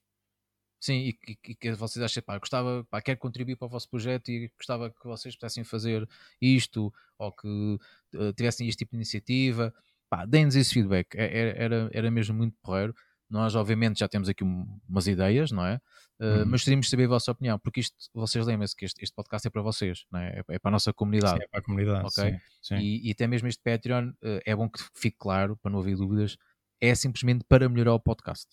[0.83, 4.27] Sim, e, e, que vocês acham, pá, gostava, pá, quero contribuir para o vosso projeto
[4.27, 6.05] e gostava que vocês pudessem fazer
[6.41, 9.73] isto, ou que uh, tivessem este tipo de iniciativa,
[10.09, 12.93] pá, deem-nos esse feedback, é, é, era, era mesmo muito porreiro.
[13.29, 15.79] Nós, obviamente, já temos aqui umas ideias, não é?
[16.19, 16.37] Uh, uhum.
[16.39, 19.47] Mas gostaríamos de saber a vossa opinião, porque isto, vocês lembrem-se que este, este, podcast
[19.47, 20.39] é para vocês, não é?
[20.39, 21.37] É, é para a nossa comunidade.
[21.37, 22.05] Sim, é para a comunidade.
[22.05, 22.29] Ok?
[22.29, 22.75] Sim, sim.
[22.75, 25.95] E, e, até mesmo este Patreon, uh, é bom que fique claro, para não haver
[25.95, 26.37] dúvidas,
[26.81, 28.49] é simplesmente para melhorar o podcast.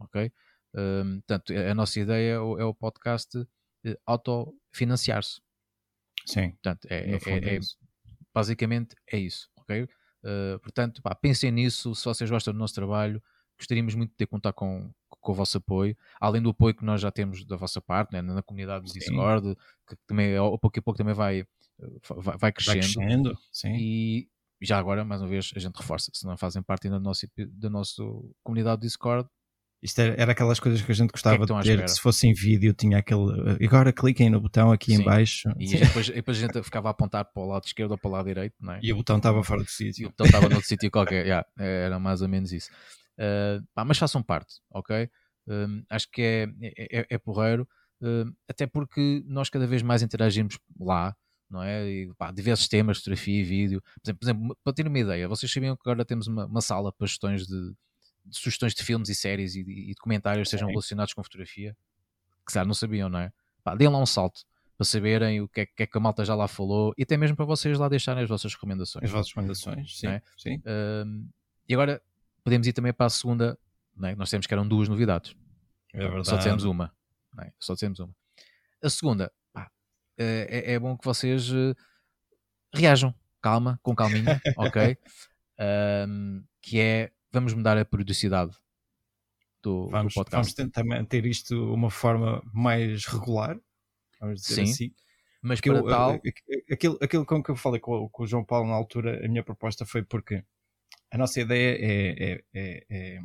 [0.00, 0.32] Ok?
[0.74, 3.46] Um, portanto, a nossa ideia é o, é o podcast uh,
[4.06, 5.40] autofinanciar-se.
[6.26, 6.50] Sim.
[6.50, 7.60] Portanto, é, é, é, é
[8.34, 9.48] basicamente é isso.
[9.56, 9.82] Ok?
[9.82, 11.94] Uh, portanto, pá, pensem nisso.
[11.94, 13.22] Se vocês gostam do nosso trabalho,
[13.58, 17.00] gostaríamos muito de ter contar com, com o vosso apoio, além do apoio que nós
[17.00, 20.82] já temos da vossa parte, né, na comunidade do Discord, que também a pouco a
[20.82, 21.44] pouco também vai,
[22.16, 22.80] vai, vai crescendo.
[22.80, 23.74] Vai crescendo sim.
[23.76, 24.28] E
[24.60, 27.26] já agora, mais uma vez, a gente reforça, se não fazem parte ainda do nosso,
[27.36, 28.02] da nossa
[28.42, 29.28] comunidade do Discord,
[29.80, 32.00] isto era, era, aquelas coisas que a gente gostava que é que de ter, se
[32.00, 33.64] fosse em vídeo, tinha aquele.
[33.64, 35.02] Agora cliquem no botão aqui Sim.
[35.02, 35.48] em baixo.
[35.56, 38.12] E depois, depois, a gente ficava a apontar para o lado esquerdo ou para o
[38.12, 38.80] lado direito, não é?
[38.82, 40.02] E o botão estava fora do sítio.
[40.02, 42.70] E o botão estava noutro sítio qualquer, yeah, era mais ou menos isso.
[43.18, 45.08] Uh, pá, mas façam parte, ok?
[45.46, 46.48] Uh, acho que é,
[47.00, 47.68] é, é, porreiro,
[48.02, 51.16] uh, até porque nós cada vez mais interagimos lá,
[51.48, 51.88] não é?
[51.88, 53.80] E, pá, diversos temas, fotografia e vídeo.
[53.80, 56.60] Por exemplo, por exemplo, para ter uma ideia, vocês sabiam que agora temos uma, uma
[56.60, 57.72] sala para gestões de
[58.28, 61.76] de sugestões de filmes e séries e, e documentários sejam relacionados com fotografia,
[62.46, 63.32] que sabe, não sabiam, não é?
[63.62, 64.42] Pá, deem lá um salto
[64.76, 67.16] para saberem o que é, que é, que a malta já lá falou e até
[67.16, 69.04] mesmo para vocês lá deixarem as vossas recomendações.
[69.04, 70.06] As vossas recomendações, sim.
[70.06, 70.22] É?
[70.36, 70.62] sim.
[71.68, 72.00] E agora
[72.44, 73.58] podemos ir também para a segunda,
[74.02, 74.14] é?
[74.14, 75.34] nós temos que eram duas novidades.
[75.92, 76.28] É verdade.
[76.28, 76.92] Só dissemos uma.
[77.40, 77.52] É?
[77.58, 78.14] Só dissemos uma.
[78.82, 79.70] A segunda, pá,
[80.16, 81.74] é, é, bom que vocês uh,
[82.72, 83.12] reajam,
[83.42, 84.96] calma, com calminha, ok?
[86.08, 88.56] Um, que é vamos mudar a periodicidade
[89.62, 90.36] do, vamos, do podcast.
[90.36, 93.58] Vamos tentar manter isto de uma forma mais regular,
[94.20, 94.94] vamos dizer Sim, assim.
[95.42, 96.20] Mas para eu, tal...
[96.70, 99.42] Aquilo, aquilo com que eu falei com, com, o João Paulo na altura, a minha
[99.42, 100.44] proposta foi porque
[101.10, 103.20] a nossa ideia é, é, é, é,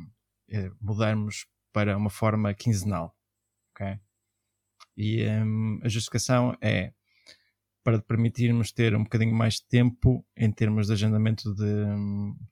[0.50, 3.16] é mudarmos para uma forma quinzenal,
[3.72, 3.98] ok?
[4.96, 6.92] E um, a justificação é
[7.84, 11.64] para permitirmos ter um bocadinho mais de tempo em termos de agendamento de,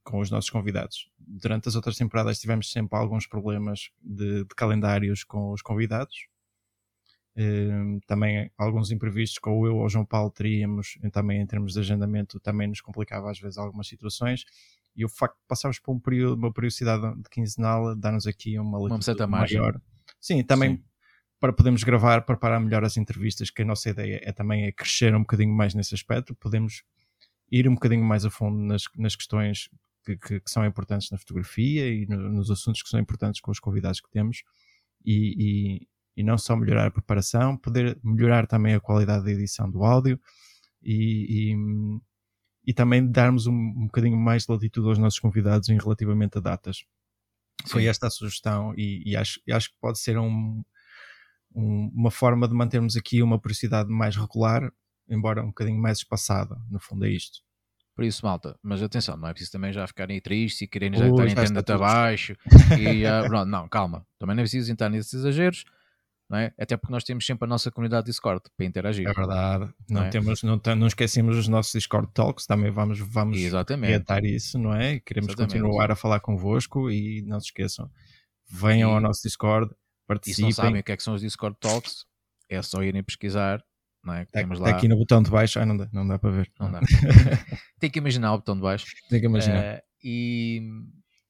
[0.05, 1.11] com os nossos convidados.
[1.19, 6.29] Durante as outras temporadas tivemos sempre alguns problemas de, de calendários com os convidados.
[7.35, 12.39] Um, também alguns imprevistos com eu ou João Paulo teríamos, também em termos de agendamento,
[12.39, 14.45] também nos complicava às vezes algumas situações.
[14.95, 18.79] E o facto de passarmos por um período, uma periodicidade de quinzenal, dá-nos aqui uma
[18.79, 19.81] uma maior.
[20.21, 20.85] Sim, também Sim.
[21.43, 25.13] Para podermos gravar, preparar melhor as entrevistas, que a nossa ideia é também é crescer
[25.13, 26.85] um bocadinho mais nesse aspecto, podemos
[27.51, 29.69] ir um bocadinho mais a fundo nas, nas questões
[30.05, 33.51] que, que, que, são importantes na fotografia e no, nos assuntos que são importantes com
[33.51, 34.45] os convidados que temos
[35.05, 39.69] e, e, e, não só melhorar a preparação, poder melhorar também a qualidade da edição
[39.69, 40.21] do áudio
[40.81, 41.57] e,
[42.65, 46.41] e também darmos um, um bocadinho mais de latitude aos nossos convidados em relativamente a
[46.41, 46.85] datas.
[47.65, 47.69] Sim.
[47.69, 50.63] Foi esta a sugestão e, e acho, acho que pode ser um,
[51.55, 54.73] um, uma forma de mantermos aqui uma periodicidade mais regular,
[55.09, 57.41] embora um bocadinho mais espaçada, no fundo é isto.
[57.95, 61.07] Por isso, malta, mas atenção, não é preciso também já ficarem tristes e quererem já
[61.07, 62.35] estarem tendo até abaixo.
[62.81, 65.65] e, uh, não, calma, também não é preciso entrar nesses exageros
[66.33, 66.51] não é?
[66.59, 69.07] Até porque nós temos sempre a nossa comunidade Discord para interagir.
[69.07, 69.71] É verdade.
[69.87, 70.09] Não, não, é?
[70.09, 74.99] temos, não, não esquecemos os nossos Discord Talks, também vamos, vamos orientar isso, não é?
[75.01, 75.61] Queremos Exatamente.
[75.61, 77.91] continuar a falar convosco e não se esqueçam,
[78.51, 79.71] venham e, ao nosso Discord,
[80.07, 80.51] participem.
[80.51, 82.05] E se não sabem o que é que são os Discord Talks,
[82.49, 83.63] é só irem pesquisar.
[84.05, 84.25] Não é?
[84.25, 84.71] Tá, temos tá lá...
[84.77, 86.53] aqui no botão de baixo, ah, não dá, não dá para ver.
[86.59, 86.81] Não dá.
[87.79, 88.87] Tem que imaginar o botão de baixo.
[89.09, 89.79] Tem que imaginar.
[89.79, 90.61] Uh, e,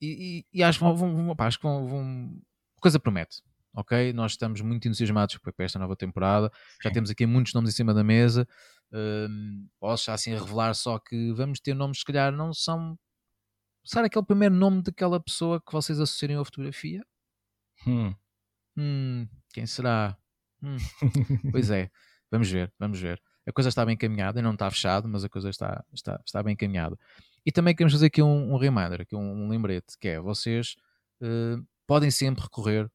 [0.00, 2.40] e, e, acho, vão, vão, acho que vão, vão,
[2.80, 3.42] coisa promete
[3.74, 4.12] ok?
[4.12, 6.50] Nós estamos muito entusiasmados para esta nova temporada.
[6.82, 8.46] Já temos aqui muitos nomes em cima da mesa.
[8.92, 12.98] Um, posso já assim revelar só que vamos ter nomes, se calhar, não são.
[13.84, 17.02] Será aquele primeiro nome daquela pessoa que vocês associarem à fotografia?
[17.86, 18.14] Hum.
[18.76, 20.16] Hum, quem será?
[20.62, 20.76] Hum.
[21.52, 21.90] pois é,
[22.30, 23.20] vamos ver, vamos ver.
[23.46, 26.52] A coisa está bem encaminhada, não está fechado, mas a coisa está, está, está bem
[26.52, 26.96] encaminhada.
[27.44, 30.76] E também queremos fazer aqui um, um reminder, aqui um, um lembrete, que é vocês
[31.20, 32.88] uh, podem sempre recorrer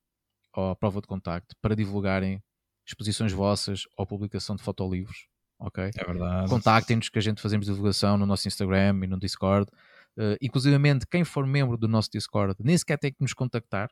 [0.53, 2.41] à prova de contacto para divulgarem
[2.85, 5.27] exposições vossas ou publicação de fotolivros.
[5.59, 5.91] Ok?
[5.95, 6.49] É verdade.
[6.49, 9.69] Contactem-nos que a gente fazemos divulgação no nosso Instagram e no Discord.
[10.17, 13.89] Uh, inclusivamente, quem for membro do nosso Discord nem sequer tem que nos contactar.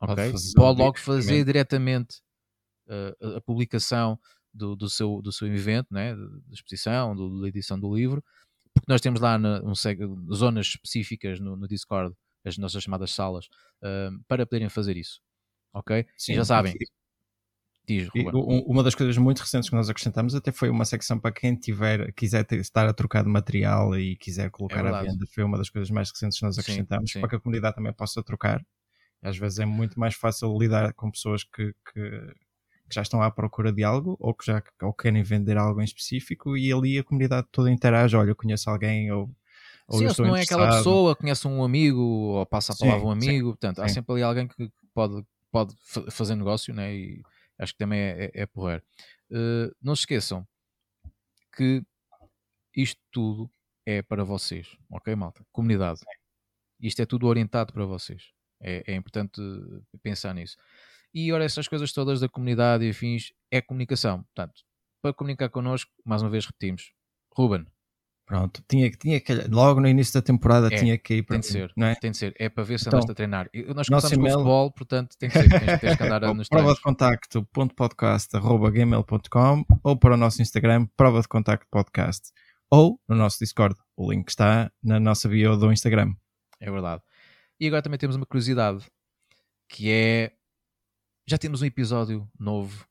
[0.00, 0.32] Ok?
[0.32, 2.20] Pode, Pode logo fazer diretamente
[2.88, 4.18] uh, a publicação
[4.52, 6.14] do, do, seu, do seu evento, né?
[6.16, 8.24] da exposição, do, da edição do livro,
[8.74, 9.74] porque nós temos lá na, um,
[10.34, 13.46] zonas específicas no, no Discord, as nossas chamadas salas,
[13.82, 15.20] uh, para poderem fazer isso
[15.72, 16.06] ok?
[16.16, 16.74] Sim, já sabem.
[17.86, 18.08] Diz,
[18.66, 22.12] uma das coisas muito recentes que nós acrescentamos até foi uma secção para quem tiver,
[22.12, 25.26] quiser ter, estar a trocar de material e quiser colocar é à venda.
[25.34, 27.20] Foi uma das coisas mais recentes que nós acrescentamos sim, sim.
[27.20, 28.64] para que a comunidade também possa trocar.
[29.22, 32.10] Às vezes é muito mais fácil lidar com pessoas que, que,
[32.88, 35.84] que já estão à procura de algo ou que já ou querem vender algo em
[35.84, 38.16] específico e ali a comunidade toda interage.
[38.16, 39.30] Olha, eu conheço alguém ou
[39.90, 43.06] ou Sim, se não é aquela pessoa, conhece um amigo ou passa a palavra sim,
[43.06, 45.74] um amigo, sim, portanto, há sempre ali alguém que pode pode
[46.12, 46.94] fazer negócio, né?
[46.94, 47.22] E
[47.58, 48.84] acho que também é, é, é porrer.
[49.30, 50.46] Uh, não se esqueçam
[51.56, 51.82] que
[52.76, 53.50] isto tudo
[53.84, 55.44] é para vocês, ok, malta?
[55.50, 56.00] Comunidade.
[56.80, 58.30] Isto é tudo orientado para vocês.
[58.62, 59.40] É, é importante
[60.02, 60.56] pensar nisso.
[61.12, 64.22] E ora, essas coisas todas da comunidade e afins é comunicação.
[64.22, 64.62] Portanto,
[65.02, 66.92] para comunicar connosco, mais uma vez repetimos.
[67.34, 67.66] Ruben,
[68.30, 71.40] Pronto, tinha, tinha que, logo no início da temporada é, tinha que ir para tem
[71.40, 71.96] de ser, não é?
[71.96, 73.50] Tem de ser, é para ver se então, andaste a treinar.
[73.74, 76.80] Nós começamos com futebol, portanto tem que ser, tens, tens que andar nos Prova de
[76.80, 82.30] contacto, ponto podcast, arroba gmail.com ou para o nosso Instagram, prova de contacto podcast
[82.70, 83.74] ou no nosso Discord.
[83.96, 86.14] O link está na nossa bio do Instagram.
[86.60, 87.02] É verdade.
[87.60, 88.86] E agora também temos uma curiosidade,
[89.68, 90.32] que é,
[91.28, 92.88] já temos um episódio novo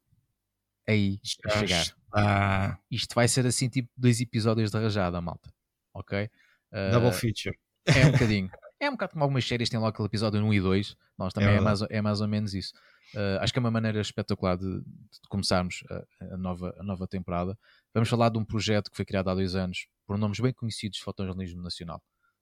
[0.88, 1.86] aí a chegar.
[2.14, 5.52] Ah, isto vai ser assim, tipo, dois episódios de rajada, malta.
[5.94, 6.30] Ok?
[6.72, 7.58] Uh, Double feature.
[7.86, 8.50] É um bocadinho.
[8.80, 10.96] é um bocado como algumas séries têm logo aquele episódio 1 e 2.
[11.18, 12.74] Nós também é, é mais, é mais ou menos isso.
[13.16, 17.08] Uh, acho que é uma maneira espetacular de, de começarmos a, a, nova, a nova
[17.08, 17.58] temporada.
[17.92, 21.00] Vamos falar de um projeto que foi criado há dois anos por nomes bem conhecidos
[21.00, 22.02] de fotojornalismo nacional.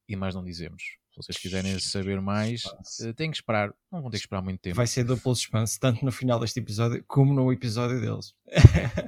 [0.10, 0.84] E mais não dizemos.
[1.22, 3.74] Se vocês quiserem saber mais, uh, têm que esperar.
[3.92, 4.76] Não vão ter que esperar muito tempo.
[4.76, 8.36] Vai ser duplo suspense, tanto no final deste episódio como no episódio deles.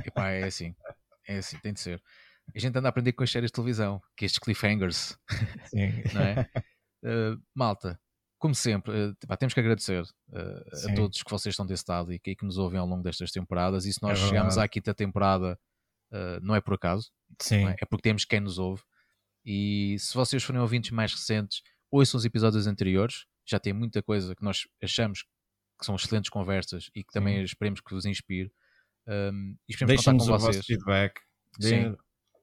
[0.05, 0.75] Epá, é assim.
[1.27, 2.01] É assim, tem de ser.
[2.55, 5.15] A gente anda a aprender com as séries de televisão, que estes cliffhangers.
[5.69, 6.03] Sim.
[6.13, 6.49] não é?
[7.03, 7.99] Uh, malta,
[8.39, 12.19] como sempre, uh, temos que agradecer uh, a todos que vocês estão desse lado e
[12.19, 13.85] que, que nos ouvem ao longo destas temporadas.
[13.85, 15.59] E se nós é chegamos à quinta temporada,
[16.41, 17.67] não é por acaso, Sim.
[17.67, 17.75] É?
[17.79, 17.85] é?
[17.85, 18.81] porque temos quem nos ouve.
[19.45, 21.61] E se vocês forem ouvintes mais recentes,
[21.91, 25.23] ouçam os episódios anteriores, já tem muita coisa que nós achamos
[25.79, 27.43] que são excelentes conversas e que também Sim.
[27.43, 28.51] esperemos que vos inspire.
[29.07, 29.55] Um,
[29.87, 31.19] Deixem-nos o vosso feedback.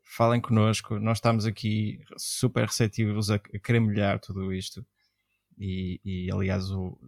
[0.03, 0.99] Falem connosco.
[0.99, 4.87] Nós estamos aqui super receptivos a, a querer melhorar tudo isto.
[5.59, 6.99] E, e aliás, o,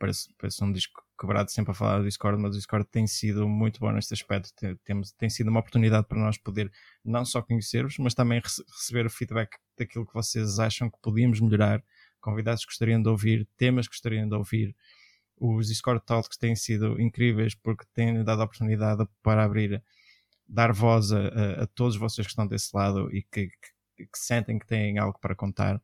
[0.00, 3.46] parece, parece um disco quebrado sempre a falar do Discord, mas o Discord tem sido
[3.46, 4.50] muito bom neste aspecto.
[4.56, 6.72] Tem, temos, tem sido uma oportunidade para nós poder
[7.04, 11.38] não só conhecer-vos, mas também rece receber o feedback daquilo que vocês acham que podíamos
[11.40, 11.84] melhorar,
[12.20, 14.74] convidados que gostariam de ouvir, temas que gostariam de ouvir.
[15.36, 19.82] Os Discord Talks têm sido incríveis porque têm dado a oportunidade para abrir,
[20.48, 23.48] dar voz a, a, a todos vocês que estão desse lado e que,
[23.96, 25.80] que, que sentem que têm algo para contar.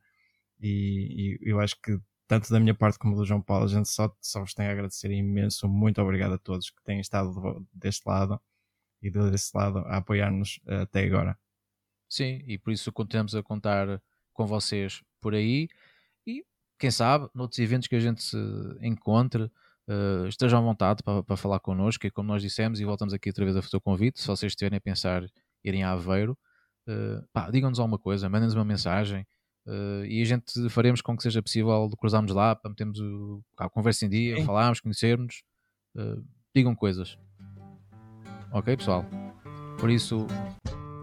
[0.59, 3.87] E, e, eu acho que tanto da minha parte como do João Paulo, a gente
[3.89, 5.67] só, só vos tem a agradecer imenso.
[5.67, 8.39] Muito obrigado a todos que têm estado deste lado
[9.01, 11.37] e desse lado a apoiar-nos eh, até agora.
[12.09, 14.01] Sim, e por isso continuamos a contar
[14.33, 15.67] com vocês por aí
[16.25, 16.45] e
[16.77, 18.37] quem sabe, noutros eventos que a gente se
[18.81, 23.13] encontre, uh, estejam à vontade para, para falar connosco e como nós dissemos, e voltamos
[23.13, 25.25] aqui outra vez a fazer o convite, se vocês estiverem a pensar
[25.63, 26.37] irem a Aveiro,
[26.87, 29.25] uh, digam-nos alguma coisa, mandem-nos uma mensagem,
[29.67, 33.69] Uh, e a gente faremos com que seja possível cruzarmos lá para metermos o, a
[33.69, 34.45] conversa em dia, Sim.
[34.45, 35.43] falarmos, conhecermos,
[35.97, 36.23] uh,
[36.55, 37.17] digam coisas.
[38.53, 39.05] Ok, pessoal?
[39.77, 40.25] Por isso,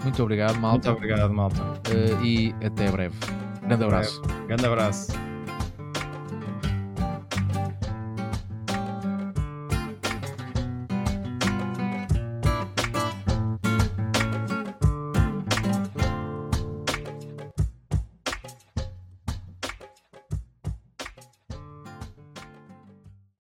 [0.03, 0.91] muito obrigado, malta.
[0.91, 1.63] Muito obrigado, malta.
[1.63, 3.17] Uh, e até breve.
[3.61, 4.23] Grande abraço.
[4.47, 5.34] Grande abraço.